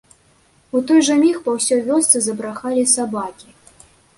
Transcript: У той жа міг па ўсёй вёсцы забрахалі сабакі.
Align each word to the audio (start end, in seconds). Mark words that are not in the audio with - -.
У 0.77 0.81
той 0.91 1.03
жа 1.09 1.17
міг 1.25 1.35
па 1.47 1.53
ўсёй 1.57 1.81
вёсцы 1.91 2.17
забрахалі 2.29 2.89
сабакі. 2.95 3.47